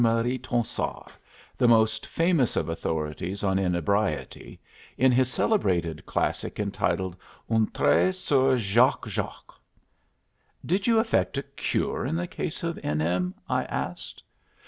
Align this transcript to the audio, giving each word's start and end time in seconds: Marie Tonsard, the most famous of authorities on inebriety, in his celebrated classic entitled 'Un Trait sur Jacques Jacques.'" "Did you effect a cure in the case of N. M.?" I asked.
Marie 0.03 0.39
Tonsard, 0.39 1.11
the 1.59 1.67
most 1.67 2.07
famous 2.07 2.55
of 2.55 2.67
authorities 2.69 3.43
on 3.43 3.59
inebriety, 3.59 4.59
in 4.97 5.11
his 5.11 5.29
celebrated 5.31 6.07
classic 6.07 6.59
entitled 6.59 7.15
'Un 7.51 7.69
Trait 7.71 8.15
sur 8.15 8.57
Jacques 8.57 9.05
Jacques.'" 9.05 9.61
"Did 10.65 10.87
you 10.87 10.97
effect 10.97 11.37
a 11.37 11.43
cure 11.43 12.03
in 12.03 12.15
the 12.15 12.25
case 12.25 12.63
of 12.63 12.79
N. 12.81 12.99
M.?" 12.99 13.35
I 13.47 13.65
asked. 13.65 14.23